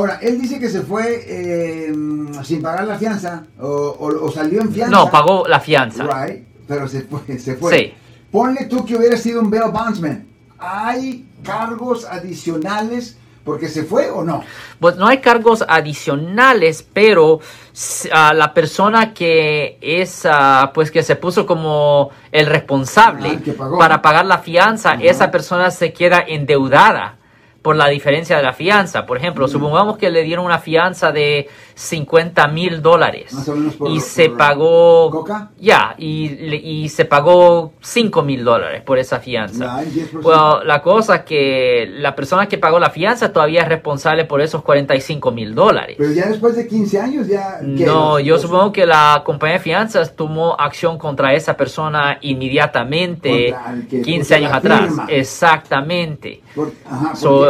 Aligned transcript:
Ahora, 0.00 0.18
él 0.22 0.40
dice 0.40 0.58
que 0.58 0.68
se 0.70 0.80
fue 0.82 1.22
eh, 1.26 1.92
sin 2.42 2.62
pagar 2.62 2.86
la 2.86 2.96
fianza 2.98 3.44
o, 3.60 3.66
o- 3.66 4.24
o 4.26 4.32
salió 4.32 4.60
en 4.62 4.72
fianza. 4.72 4.96
No, 4.96 5.10
pagó 5.10 5.44
la 5.46 5.60
fianza. 5.60 6.04
Right, 6.04 6.42
pero 6.66 6.88
se 6.88 7.02
fue, 7.02 7.38
se 7.38 7.54
fue. 7.56 7.76
Sí. 7.78 7.94
Ponle 8.30 8.64
tú 8.66 8.84
que 8.84 8.96
hubiera 8.96 9.16
sido 9.16 9.40
un 9.40 9.50
bail 9.50 9.70
bondsman. 9.72 10.26
¿Hay 10.58 11.26
cargos 11.42 12.04
adicionales 12.04 13.16
porque 13.44 13.68
se 13.68 13.84
fue 13.84 14.10
o 14.10 14.22
no? 14.22 14.42
Pues 14.78 14.96
no 14.96 15.06
hay 15.06 15.18
cargos 15.18 15.64
adicionales, 15.66 16.86
pero 16.92 17.40
ah, 18.12 18.32
la 18.34 18.52
persona 18.54 19.12
que 19.14 19.78
es, 19.80 20.26
ah, 20.30 20.70
pues 20.74 20.90
que 20.90 21.02
se 21.02 21.16
puso 21.16 21.46
como 21.46 22.10
el 22.32 22.46
responsable 22.46 23.28
Ah, 23.28 23.32
el 23.32 23.42
que 23.42 23.52
pagó. 23.52 23.78
para 23.78 24.00
pagar 24.02 24.26
la 24.26 24.38
fianza, 24.38 24.92
Ajá. 24.92 25.02
esa 25.02 25.30
persona 25.30 25.70
se 25.70 25.92
queda 25.92 26.22
endeudada 26.26 27.16
por 27.62 27.76
la 27.76 27.88
diferencia 27.88 28.36
de 28.38 28.42
la 28.42 28.52
fianza. 28.54 29.04
Por 29.04 29.18
ejemplo, 29.18 29.46
Mm. 29.46 29.50
supongamos 29.50 29.98
que 29.98 30.10
le 30.10 30.22
dieron 30.22 30.44
una 30.46 30.58
fianza 30.58 31.12
de 31.12 31.48
50 31.74 32.46
mil 32.48 32.80
dólares 32.82 33.34
y 33.88 34.00
se 34.00 34.30
pagó, 34.30 35.10
coca. 35.10 35.50
ya, 35.58 35.94
y, 35.98 36.28
le- 36.30 36.56
y 36.56 36.88
se 36.88 37.04
pagó 37.04 37.72
5 37.80 38.22
mil 38.22 38.44
dólares 38.44 38.82
por 38.82 38.98
esa 38.98 39.18
fianza. 39.20 39.80
Right, 39.80 39.92
10%. 39.92 40.26
Well, 40.26 40.66
la 40.66 40.80
cosa 40.82 41.16
es 41.16 41.22
que 41.22 41.86
la 41.90 42.14
persona 42.14 42.46
que 42.46 42.58
pagó 42.58 42.78
la 42.78 42.90
fianza 42.90 43.32
todavía 43.32 43.62
es 43.62 43.68
responsable 43.68 44.24
por 44.24 44.40
esos 44.40 44.62
45 44.62 45.30
mil 45.30 45.54
dólares. 45.54 45.96
Pero 45.98 46.12
ya 46.12 46.26
después 46.26 46.56
de 46.56 46.66
15 46.66 47.00
años 47.00 47.26
ya... 47.28 47.58
No, 47.62 48.18
yo 48.20 48.38
supongo 48.38 48.72
que 48.72 48.86
la 48.86 49.22
compañía 49.24 49.58
de 49.58 49.62
fianzas 49.64 50.14
tomó 50.16 50.54
acción 50.58 50.98
contra 50.98 51.34
esa 51.34 51.56
persona 51.56 52.18
inmediatamente 52.20 53.52
Contra 53.52 53.72
el 53.72 53.86
que 53.88 54.02
15 54.02 54.20
puso 54.22 54.34
años 54.34 54.52
atrás. 54.56 54.92
Exactamente. 55.08 56.42
por- 56.54 56.72
ajá, 56.90 57.14
So, 57.16 57.49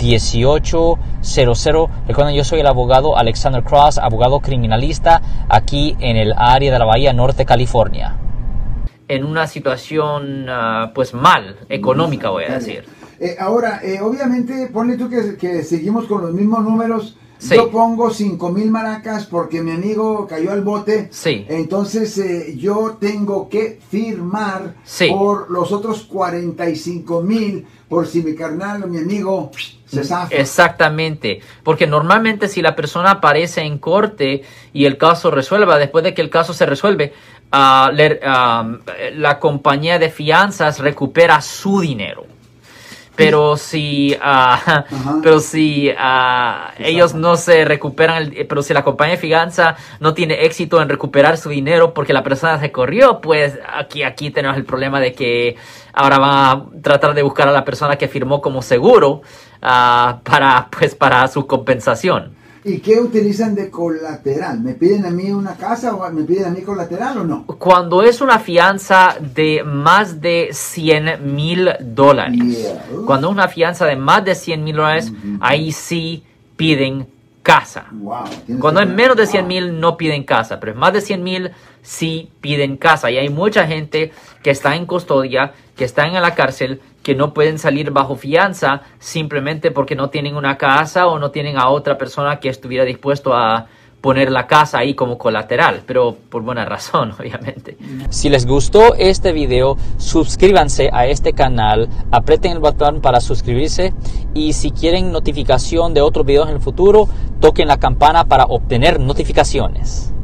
1-800-530-1800. 0.00 1.88
Recuerden, 2.08 2.34
yo 2.34 2.44
soy 2.44 2.60
el 2.60 2.66
abogado 2.66 3.16
Alexander 3.16 3.62
Cross, 3.62 3.98
abogado 3.98 4.40
criminalista 4.40 5.22
aquí 5.48 5.96
en 6.00 6.16
el 6.16 6.32
área 6.36 6.72
de 6.72 6.78
la 6.78 6.84
Bahía 6.84 7.12
Norte, 7.12 7.44
California. 7.44 8.16
En 9.08 9.24
una 9.24 9.46
situación, 9.46 10.46
ah, 10.48 10.92
pues 10.94 11.14
mal, 11.14 11.56
económica, 11.68 12.30
voy 12.30 12.44
a 12.44 12.54
decir. 12.54 12.84
Eh, 13.18 13.36
ahora, 13.38 13.80
eh, 13.82 14.00
obviamente, 14.00 14.68
ponle 14.72 14.96
tú 14.96 15.10
que, 15.10 15.36
que 15.36 15.62
seguimos 15.62 16.06
con 16.06 16.22
los 16.22 16.32
mismos 16.32 16.64
números. 16.64 17.16
Sí. 17.40 17.54
Yo 17.56 17.70
pongo 17.70 18.10
5 18.10 18.50
mil 18.50 18.70
maracas 18.70 19.24
porque 19.24 19.62
mi 19.62 19.70
amigo 19.70 20.26
cayó 20.28 20.52
al 20.52 20.60
bote. 20.62 21.08
Sí. 21.10 21.46
Entonces, 21.48 22.16
eh, 22.18 22.54
yo 22.58 22.98
tengo 23.00 23.48
que 23.48 23.80
firmar 23.90 24.74
Sí. 24.84 25.08
por 25.10 25.50
los 25.50 25.72
otros 25.72 26.02
45 26.04 27.22
mil 27.22 27.66
por 27.88 28.06
si 28.06 28.22
mi 28.22 28.34
carnal 28.34 28.84
o 28.84 28.86
mi 28.88 28.98
amigo 28.98 29.50
se 29.86 30.04
zafa. 30.04 30.34
Exactamente, 30.34 31.40
porque 31.64 31.86
normalmente 31.86 32.46
si 32.46 32.62
la 32.62 32.76
persona 32.76 33.10
aparece 33.12 33.62
en 33.62 33.78
corte 33.78 34.42
y 34.72 34.84
el 34.84 34.96
caso 34.98 35.30
resuelva, 35.30 35.78
después 35.78 36.04
de 36.04 36.14
que 36.14 36.22
el 36.22 36.30
caso 36.30 36.52
se 36.52 36.66
resuelve, 36.66 37.12
le- 37.92 38.20
ah, 38.22 38.70
la 39.14 39.38
compañía 39.40 39.98
de 39.98 40.10
fianzas 40.10 40.78
recupera 40.78 41.40
su 41.40 41.80
dinero. 41.80 42.26
Pero 43.24 43.56
si, 43.56 44.16
ah, 44.20 44.84
pero 45.22 45.40
si 45.40 45.90
ah, 45.98 46.72
ellos 46.78 47.14
no 47.14 47.36
se 47.36 47.64
recuperan, 47.64 48.16
el- 48.22 48.46
pero 48.46 48.62
si 48.62 48.72
la 48.72 48.82
compañía 48.82 49.16
de 49.16 49.20
fianza 49.20 49.76
no 50.00 50.14
tiene 50.14 50.44
éxito 50.44 50.80
en 50.80 50.88
recuperar 50.88 51.36
su 51.36 51.48
dinero 51.50 51.92
porque 51.92 52.12
la 52.12 52.22
persona 52.22 52.58
se 52.58 52.72
corrió, 52.72 53.20
pues 53.20 53.58
aquí, 53.74 54.02
aquí 54.02 54.30
tenemos 54.30 54.56
el 54.56 54.64
problema 54.64 55.00
de 55.00 55.12
que 55.12 55.56
ahora 55.92 56.18
van 56.18 56.30
a 56.32 56.64
tratar 56.82 57.14
de 57.14 57.22
buscar 57.22 57.48
a 57.48 57.52
la 57.52 57.64
persona 57.64 57.96
que 57.96 58.08
firmó 58.08 58.40
como 58.40 58.62
seguro 58.62 59.22
ah, 59.62 60.20
para, 60.24 60.68
pues, 60.70 60.94
para 60.94 61.26
su 61.28 61.46
compensación. 61.46 62.39
¿Y 62.64 62.78
qué 62.80 63.00
utilizan 63.00 63.54
de 63.54 63.70
colateral? 63.70 64.60
¿Me 64.60 64.74
piden 64.74 65.06
a 65.06 65.10
mí 65.10 65.30
una 65.30 65.56
casa 65.56 65.94
o 65.94 66.10
me 66.12 66.24
piden 66.24 66.44
a 66.46 66.50
mí 66.50 66.60
colateral 66.60 67.18
o 67.18 67.24
no? 67.24 67.46
Cuando 67.46 68.02
es 68.02 68.20
una 68.20 68.38
fianza 68.38 69.16
de 69.34 69.62
más 69.64 70.20
de 70.20 70.50
100 70.52 71.34
mil 71.34 71.70
dólares, 71.80 72.38
Yeah. 72.40 72.82
cuando 73.06 73.28
es 73.28 73.32
una 73.32 73.48
fianza 73.48 73.86
de 73.86 73.96
más 73.96 74.24
de 74.24 74.34
100 74.34 74.62
mil 74.64 74.76
dólares, 74.76 75.12
ahí 75.40 75.72
sí 75.72 76.22
piden 76.56 77.06
casa. 77.42 77.86
Wow. 77.92 78.24
Cuando 78.60 78.80
es 78.82 78.88
menos 78.88 79.16
de 79.16 79.26
100 79.26 79.42
Wow. 79.44 79.48
mil 79.48 79.80
no 79.80 79.96
piden 79.96 80.24
casa, 80.24 80.60
pero 80.60 80.72
es 80.72 80.78
más 80.78 80.92
de 80.92 81.00
100 81.00 81.22
mil 81.24 81.50
sí 81.82 82.28
piden 82.42 82.76
casa. 82.76 83.10
Y 83.10 83.16
hay 83.16 83.30
mucha 83.30 83.66
gente 83.66 84.12
que 84.42 84.50
está 84.50 84.76
en 84.76 84.84
custodia, 84.84 85.54
que 85.76 85.84
están 85.86 86.14
en 86.14 86.20
la 86.20 86.34
cárcel, 86.34 86.82
que 87.02 87.14
no 87.14 87.32
pueden 87.32 87.58
salir 87.58 87.90
bajo 87.90 88.16
fianza 88.16 88.82
simplemente 88.98 89.70
porque 89.70 89.94
no 89.94 90.10
tienen 90.10 90.36
una 90.36 90.58
casa 90.58 91.06
o 91.06 91.18
no 91.18 91.30
tienen 91.30 91.58
a 91.58 91.68
otra 91.68 91.96
persona 91.96 92.40
que 92.40 92.48
estuviera 92.48 92.84
dispuesto 92.84 93.34
a 93.34 93.66
poner 94.00 94.30
la 94.30 94.46
casa 94.46 94.78
ahí 94.78 94.94
como 94.94 95.18
colateral, 95.18 95.82
pero 95.86 96.16
por 96.28 96.42
buena 96.42 96.64
razón, 96.64 97.12
obviamente. 97.18 97.76
Si 98.10 98.28
les 98.28 98.46
gustó 98.46 98.94
este 98.94 99.32
video, 99.32 99.76
suscríbanse 99.98 100.90
a 100.92 101.06
este 101.06 101.32
canal, 101.32 101.88
aprieten 102.10 102.52
el 102.52 102.58
botón 102.60 103.00
para 103.00 103.20
suscribirse 103.20 103.92
y 104.34 104.52
si 104.54 104.70
quieren 104.70 105.12
notificación 105.12 105.94
de 105.94 106.00
otros 106.00 106.24
videos 106.24 106.48
en 106.48 106.56
el 106.56 106.60
futuro, 106.60 107.08
toquen 107.40 107.68
la 107.68 107.78
campana 107.78 108.24
para 108.24 108.44
obtener 108.44 109.00
notificaciones. 109.00 110.14